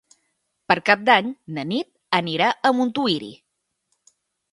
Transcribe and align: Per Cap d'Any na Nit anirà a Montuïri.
Per 0.71 0.77
Cap 0.89 1.03
d'Any 1.09 1.27
na 1.57 1.65
Nit 1.71 1.91
anirà 2.21 2.47
a 2.71 2.73
Montuïri. 2.79 3.29